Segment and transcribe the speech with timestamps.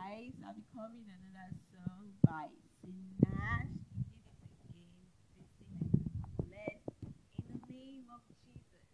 [0.00, 0.32] guys.
[0.46, 2.48] I'll be coming another song by
[2.80, 3.68] Sinach.
[4.00, 5.04] He did it again.
[5.36, 6.08] This thing is
[6.40, 8.88] blessed in the name of Jesus.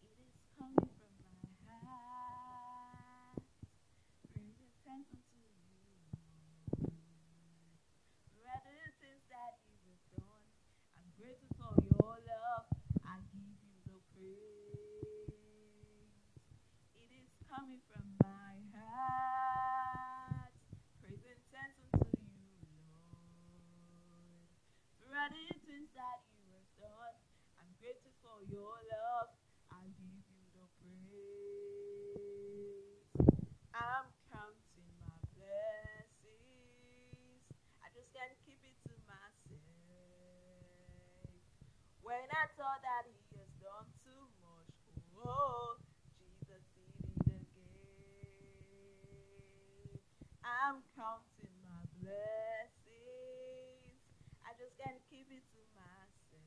[0.00, 3.44] It is coming from my heart.
[4.32, 6.96] Praise and thanks unto you, Lord.
[8.40, 10.48] Rather things that you have done.
[10.96, 12.64] I'm grateful for your love.
[13.04, 15.28] I give you the praise.
[16.96, 20.52] It is coming from my heart.
[21.02, 22.48] Praise and thanks unto you,
[22.80, 23.12] Lord.
[24.98, 27.14] For all the things that you have done,
[27.60, 29.28] I'm grateful for your love.
[29.70, 31.20] I give you the praise.
[33.74, 36.22] I'm counting my blessings.
[37.84, 39.60] I just can't keep it to myself.
[42.02, 44.72] When I thought that he has done too much,
[45.20, 45.76] oh,
[46.16, 47.64] Jesus did it again.
[50.44, 52.80] I'm counting my blessings.
[54.40, 56.40] I just can't keep it to myself.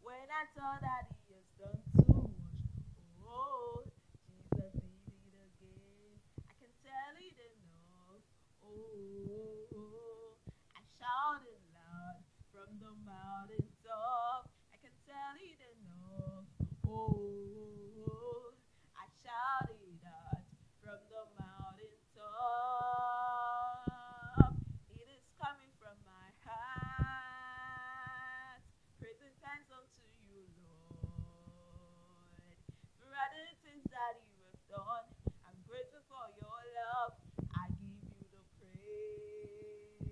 [0.00, 2.72] When I thought that he has done too much,
[3.20, 3.84] oh,
[4.32, 6.16] Jesus did it again.
[6.48, 8.24] I can tell it enough.
[8.64, 10.40] Oh,
[10.72, 14.48] I shouted loud from the mountain top.
[14.72, 16.48] I can tell it enough.
[16.88, 18.56] Oh,
[18.96, 20.48] I shouted out
[20.80, 22.48] from the mountain top.
[24.90, 27.78] It is coming from my heart.
[28.98, 32.56] Praise and thanks unto you, Lord.
[32.98, 35.06] For all the things that you have done,
[35.46, 37.14] I'm grateful for your love.
[37.54, 40.02] I give you the praise.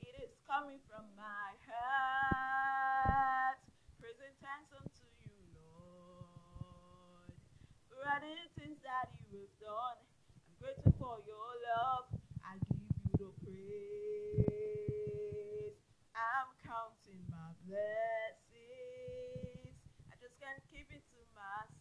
[0.00, 3.60] It is coming from my heart.
[4.00, 7.36] Praise and thanks unto you, Lord.
[7.86, 9.96] For all the things that you have done,
[10.44, 12.12] I'm grateful for your love.
[12.44, 14.52] I give you the praise.
[16.12, 19.72] I'm counting my blessings.
[20.12, 21.72] I just can't keep it to myself.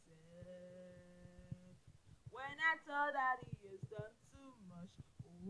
[2.31, 4.95] When I thought that he has done too much,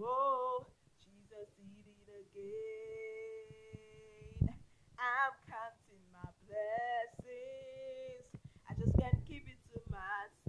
[0.02, 0.66] oh,
[0.98, 2.50] Jesus did it again.
[4.98, 8.26] I'm counting my blessings.
[8.66, 10.42] I just can't keep it to myself.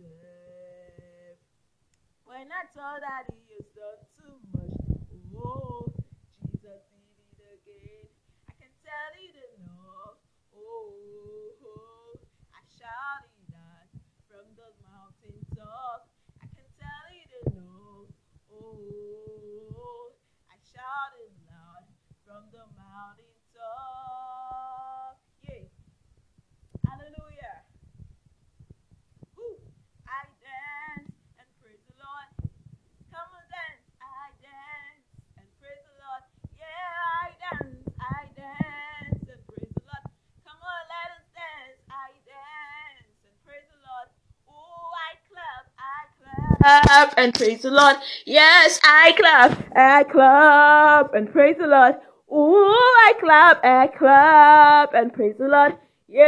[2.62, 5.02] I thought that he has done too much,
[5.34, 5.90] oh,
[6.46, 8.06] Jesus did it again.
[8.46, 10.22] I can tell it enough.
[10.54, 12.14] Oh,
[12.54, 13.90] I shouted out
[14.30, 16.06] from the mountain top.
[16.38, 18.14] I can tell it enough.
[18.46, 20.14] Oh,
[20.46, 21.90] I shouted loud
[22.22, 23.31] from the mountain
[46.62, 47.96] clap and praise the Lord.
[48.24, 49.76] Yes, I clap.
[49.76, 51.96] I clap and praise the Lord.
[52.32, 52.66] Ooh,
[53.06, 53.64] I clap.
[53.64, 55.76] I clap and praise the Lord.
[56.08, 56.24] Yeah,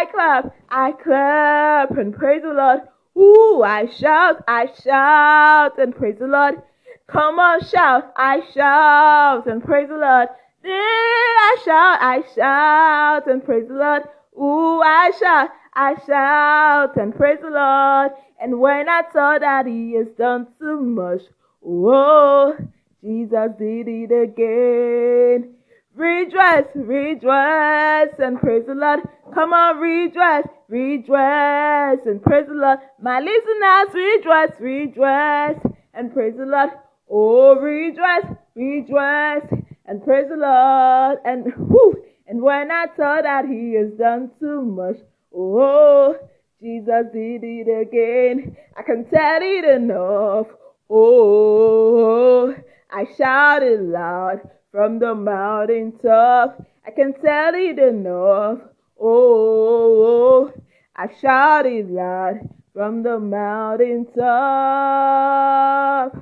[0.00, 0.54] I clap.
[0.68, 2.80] I clap and praise the Lord.
[3.16, 6.62] Ooh, I shout, I shout and praise the Lord.
[7.08, 10.28] Come on, shout, I shout and praise the Lord.
[10.62, 14.02] Yeah, I shout, I shout and praise the Lord.
[14.40, 18.12] Ooh, I shout, I shout and praise the Lord.
[18.40, 21.22] And when I thought that He has done too much,
[21.60, 22.56] whoa,
[23.02, 25.54] Jesus did it again.
[25.94, 29.00] Rejoice, rejoice, and praise the Lord.
[29.34, 32.78] Come on, rejoice, rejoice, and praise the Lord.
[33.02, 36.70] My listeners, rejoice, rejoice, and praise the Lord.
[37.10, 41.18] Oh, rejoice, rejoice, and praise the Lord.
[41.24, 44.98] And whew, and when I thought that He has done too much,
[45.34, 46.16] oh,
[46.60, 48.56] Jesus did it again.
[48.76, 50.48] I can't tell it enough.
[50.90, 52.52] Oh,
[52.90, 54.40] I shouted loud
[54.72, 56.66] from the mountain top.
[56.84, 58.58] I can't tell it enough.
[59.00, 60.52] Oh,
[60.96, 62.40] I shouted loud
[62.72, 66.12] from the mountain top.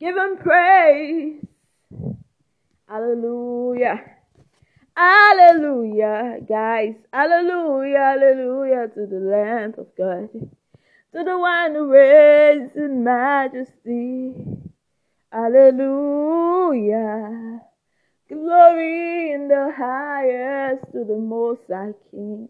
[0.00, 1.46] Give him praise.
[2.88, 4.15] Hallelujah.
[4.96, 6.94] Hallelujah, guys.
[7.12, 10.30] Hallelujah, hallelujah to the Lamb of God.
[10.32, 14.32] To the one who reigns in majesty.
[15.30, 16.40] Hallelujah.
[18.28, 22.48] Glory in the highest to the most high King.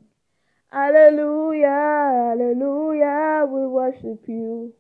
[0.71, 4.73] Hallelujah, hallelujah, we worship you.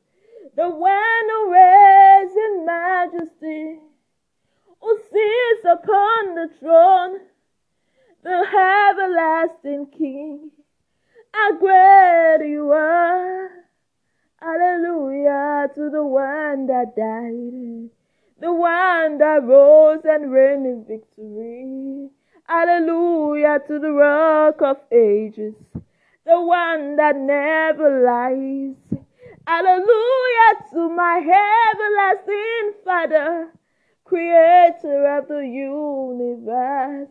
[0.54, 3.80] The one who reigns in majesty,
[4.80, 7.20] who sits upon the throne,
[8.26, 10.50] the everlasting King.
[11.32, 13.50] How great you are!
[14.42, 17.88] Hallelujah to the one that died,
[18.40, 22.08] the one that rose and reigned in victory.
[22.48, 25.54] Hallelujah to the rock of ages,
[26.24, 28.74] the one that never lies.
[29.46, 31.18] Hallelujah to my
[31.70, 33.52] everlasting Father,
[34.04, 37.08] creator of the universe.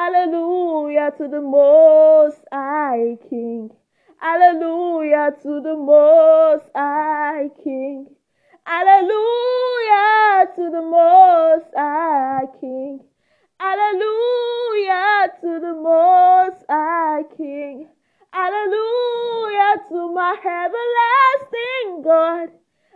[0.00, 3.70] Hallelujah to the most high King.
[4.16, 8.06] Hallelujah to the most high King.
[8.64, 13.00] Hallelujah to the most high King.
[13.60, 17.88] Hallelujah to the Most High King.
[18.32, 22.48] Hallelujah to my everlasting God.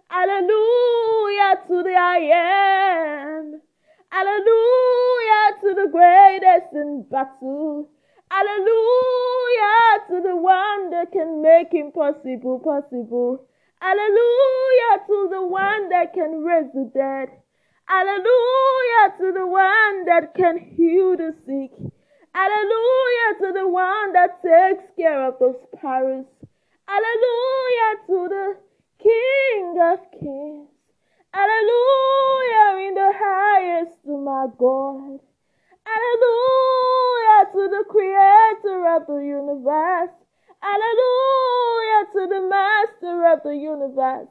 [0.09, 3.61] Hallelujah to the I am.
[4.11, 5.04] Hallelujah
[5.75, 7.89] to the greatest in battle.
[8.31, 13.47] Hallelujah to the one that can make impossible possible.
[13.81, 17.29] Hallelujah to the one that can raise the dead.
[17.87, 21.73] Hallelujah to the one that can heal the sick.
[22.35, 26.27] Hallelujah to the one that takes care of those sparrows.
[26.87, 28.57] Hallelujah to the
[29.03, 30.69] King of Kings.
[31.33, 35.34] Hallelujah in the highest to my God.
[35.95, 40.11] Hallelujah to the creator of the universe.
[40.59, 44.27] Hallelujah to the master of the universe.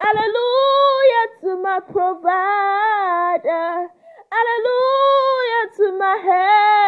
[0.00, 3.88] Hallelujah to my provider.
[4.32, 6.16] Hallelujah to my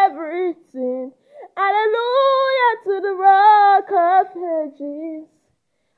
[0.09, 1.11] everything.
[1.55, 5.29] Hallelujah to the rock of ages.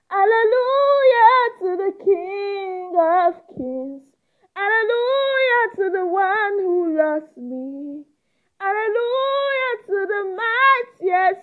[0.09, 4.03] Hallelujah to the King of kings.
[4.55, 7.86] Hallelujah to the one who loves me.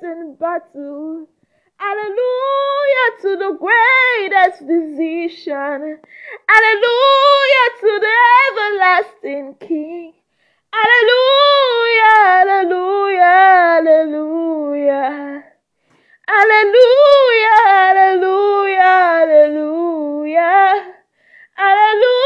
[0.05, 1.29] In battle.
[1.77, 5.99] Hallelujah to the greatest physician.
[6.49, 8.15] Hallelujah to the
[8.47, 10.13] everlasting King.
[10.73, 13.23] Hallelujah, hallelujah,
[13.85, 15.45] hallelujah.
[16.27, 18.83] Hallelujah, hallelujah,
[19.25, 19.85] hallelujah.
[21.57, 22.24] Hallelujah,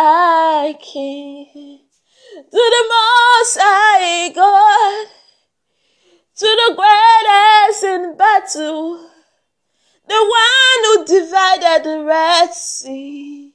[0.00, 1.80] high King,
[2.34, 5.06] to the most high God,
[6.36, 9.10] to the greatest in battle,
[10.06, 13.54] the one who divided the Red Sea,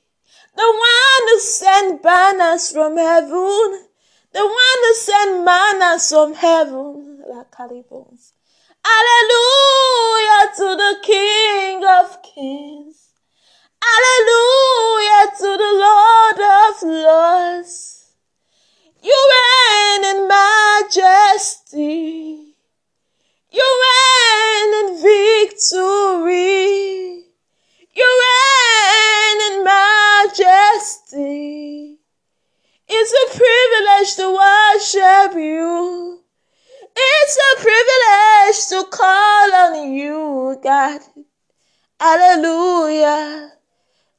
[0.55, 3.87] the one who sent banners from heaven,
[4.33, 8.33] the one who sent manna from heaven, like cannibals.
[8.83, 13.11] Hallelujah to the King of Kings.
[13.81, 15.32] Hallelujah
[34.03, 36.19] privilege to worship you.
[36.95, 41.01] It's a privilege to call on you, God.
[41.99, 43.51] Hallelujah.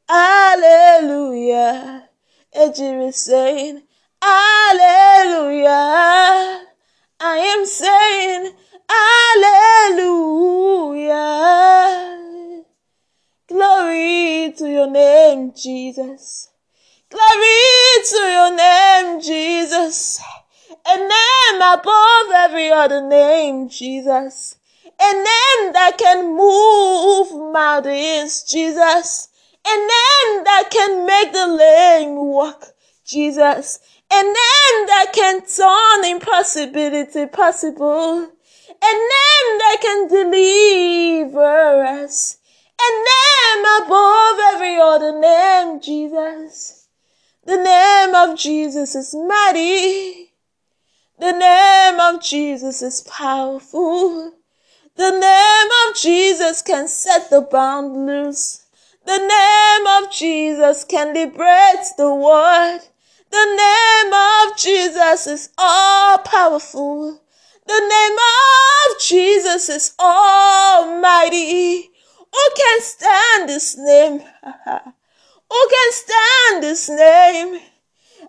[0.08, 2.08] Hallelujah.
[2.56, 3.82] Ejiri is saying,
[4.22, 5.68] Hallelujah.
[7.20, 8.52] I am saying,
[9.98, 12.64] Hallelujah.
[13.48, 16.48] Glory to your name, Jesus.
[17.14, 20.20] Glory to your name, Jesus.
[20.84, 24.56] A name above every other name, Jesus.
[24.84, 29.28] A name that can move mountains, Jesus.
[29.64, 32.72] A name that can make the lame walk,
[33.06, 33.78] Jesus.
[34.10, 38.24] A name that can turn impossibility possible.
[38.24, 42.38] A name that can deliver us.
[42.80, 46.83] A name above every other name, Jesus.
[47.46, 50.32] The name of Jesus is mighty.
[51.18, 54.32] The name of Jesus is powerful.
[54.96, 58.64] The name of Jesus can set the bound loose.
[59.04, 62.88] The name of Jesus can liberate the world.
[63.30, 67.20] The name of Jesus is all powerful.
[67.66, 68.18] The name
[68.92, 71.90] of Jesus is almighty.
[72.32, 74.22] Who can stand this name?
[75.50, 77.60] Who can stand this name?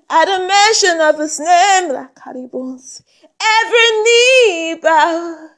[0.10, 3.01] At the mention of his name, like bones,
[3.41, 5.50] every knee bow,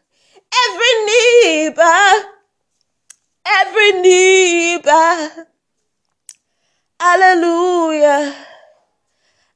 [0.66, 2.24] every knee bow,
[3.46, 5.30] every knee bow.
[7.00, 8.34] Hallelujah,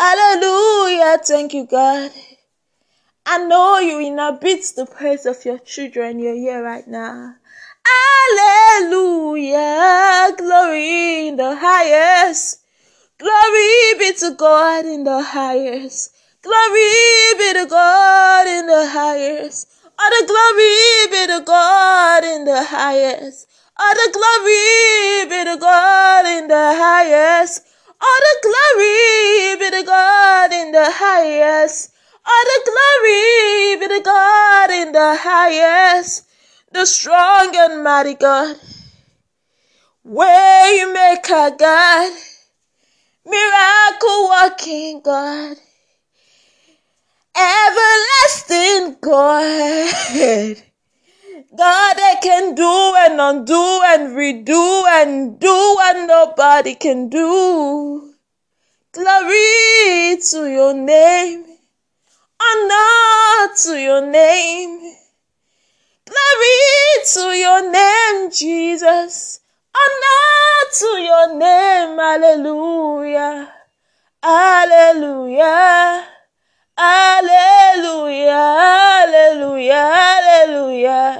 [0.06, 1.18] hallelujah.
[1.18, 2.10] Thank you, God.
[3.24, 6.20] I know you inhabit the praise of your children.
[6.20, 7.34] You're here right now.
[8.78, 10.32] Hallelujah.
[10.38, 12.60] Glory in the highest.
[13.18, 16.12] Glory be to God in the highest.
[16.42, 19.68] Glory be to God in the highest.
[19.98, 23.48] All the glory be to God in the highest.
[23.78, 27.62] All the glory be to God in the highest.
[28.00, 31.92] All the glory be to God in the highest.
[32.26, 36.26] All the glory be to God in the highest,
[36.72, 38.56] the strong and mighty God.
[40.06, 42.12] Waymaker God,
[43.24, 45.56] miracle working God,
[47.36, 50.62] everlasting God.
[52.26, 58.14] Can do and undo and redo and do what nobody can do.
[58.90, 61.44] Glory to your name.
[62.42, 64.80] Honor to your name.
[66.04, 66.58] Glory
[67.14, 69.38] to your name, Jesus.
[69.72, 71.96] Honor to your name.
[71.96, 73.54] Hallelujah.
[74.20, 76.08] Hallelujah.
[76.76, 78.44] Hallelujah.
[78.58, 79.94] Hallelujah.
[79.94, 81.15] Hallelujah.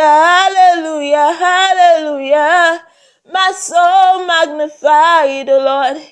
[0.00, 1.32] Hallelujah.
[1.38, 2.82] Hallelujah.
[3.32, 6.02] My soul magnify the Lord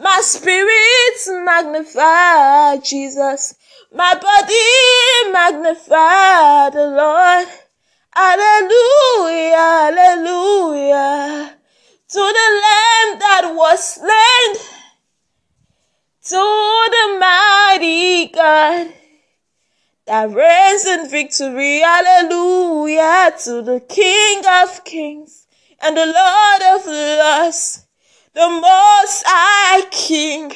[0.00, 3.54] my spirit magnify Jesus.
[3.92, 7.48] My body magnify the Lord.
[8.14, 11.54] Hallelujah, hallelujah.
[12.08, 14.56] To the Lamb that was slain.
[16.24, 18.92] To the mighty God
[20.12, 21.80] that reigns in victory.
[21.80, 23.32] Hallelujah.
[23.44, 25.46] To the King of kings
[25.80, 27.86] and the Lord of lords
[28.34, 30.52] the most high king,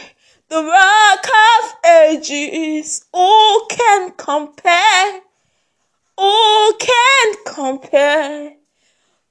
[0.50, 3.06] the rock of ages.
[3.14, 5.20] Who can compare?
[6.18, 8.52] Who can compare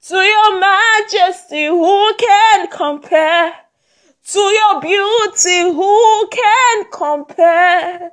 [0.08, 1.66] to your majesty?
[1.66, 3.52] Who can compare
[4.32, 5.60] to your beauty?
[5.72, 8.10] Who can compare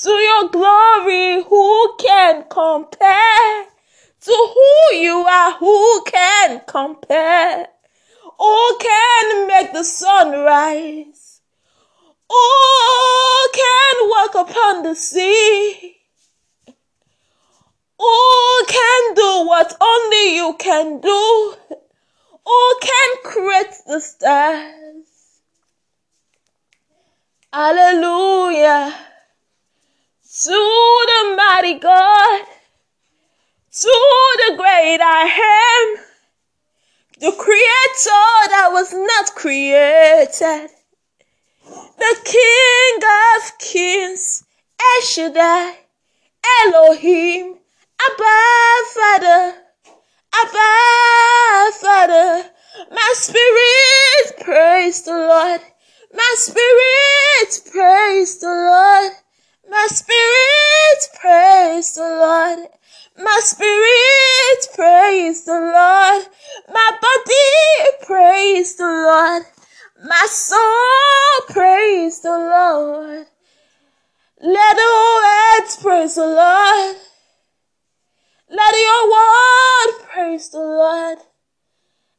[0.00, 1.42] to your glory?
[1.42, 3.64] Who can compare
[4.20, 5.52] to who you are?
[5.58, 7.68] Who can compare?
[8.38, 11.40] Who can make the sun rise?
[12.28, 15.96] Who can walk upon the sea?
[17.98, 21.54] Who can do what only you can do?
[22.44, 25.40] Who can create the stars?
[27.52, 29.11] Hallelujah.
[30.34, 32.46] To the mighty God,
[33.70, 36.04] to the great I am.
[37.20, 40.70] The creator that was not created,
[41.98, 43.02] the King
[43.36, 44.44] of kings,
[44.80, 45.76] El Shaddai,
[46.64, 47.58] Elohim,
[48.00, 49.54] Abba Father,
[50.32, 52.50] Abba Father,
[52.90, 55.60] my spirit praise the Lord,
[56.14, 59.12] my spirit praise the Lord,
[59.68, 62.68] my spirit praise the Lord.
[63.18, 66.26] My spirit praise the Lord.
[66.72, 69.42] My body praise the Lord.
[70.04, 73.26] My soul praise the Lord.
[74.40, 76.96] Let the earth praise the Lord.
[78.50, 81.18] Let your word praise the Lord.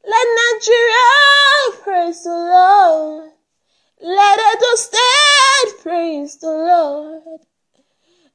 [0.06, 3.32] Let Nigeria praise the Lord.
[4.06, 7.40] Let the state praise the Lord.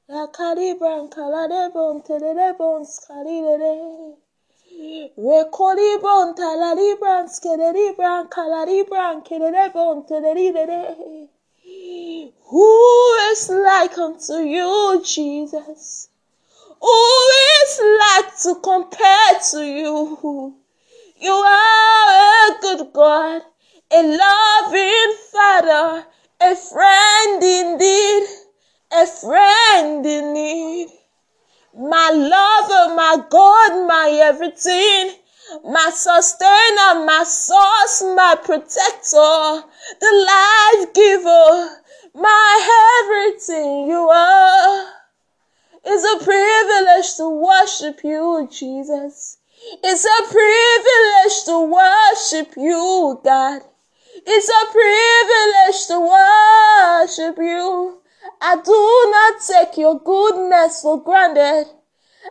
[0.08, 4.16] La calibran caladebon teledebon scalidere.
[5.18, 11.28] Recolibon talalibran skelebran caladibran keledebon teledere.
[12.44, 16.08] Who is like unto you, Jesus?
[16.80, 17.28] Who
[17.60, 20.54] is like to compare to you?
[21.20, 23.42] You are a good God,
[23.90, 26.06] a loving Father,
[26.42, 28.22] a friend indeed,
[28.92, 30.88] a friend in need.
[31.74, 35.14] My lover, oh my God, my everything,
[35.64, 39.64] my sustainer, my source, my protector,
[40.00, 41.76] the life giver,
[42.14, 44.92] my everything you are.
[45.84, 49.38] It's a privilege to worship you, Jesus.
[49.82, 53.62] It's a privilege to worship you, God.
[54.30, 58.02] It's a privilege to worship you.
[58.42, 61.64] I do not take your goodness for granted.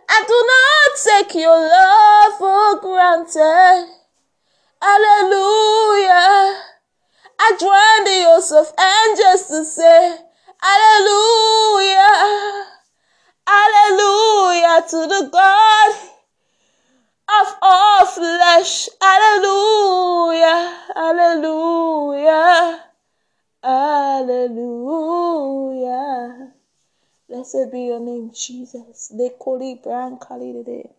[0.07, 3.87] I do not take your love for granted.
[4.79, 6.61] Hallelujah.
[7.39, 10.17] I join the host of angels to say,
[28.37, 29.11] Jesus.
[29.17, 30.89] They call it Brian Kali today.